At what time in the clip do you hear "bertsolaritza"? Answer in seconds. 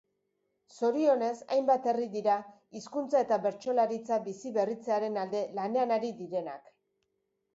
3.43-4.19